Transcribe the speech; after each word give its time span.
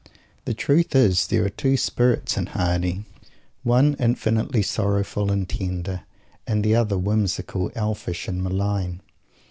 The 0.45 0.55
truth 0.55 0.95
is, 0.95 1.27
there 1.27 1.45
are 1.45 1.49
two 1.49 1.77
spirits 1.77 2.35
in 2.35 2.45
Mr. 2.47 2.53
Hardy, 2.57 3.05
one 3.61 3.95
infinitely 3.99 4.63
sorrowful 4.63 5.29
and 5.31 5.47
tender, 5.47 6.05
the 6.47 6.73
other 6.75 6.97
whimsical, 6.97 7.71
elfish 7.75 8.27
and 8.27 8.41
malign. 8.41 9.01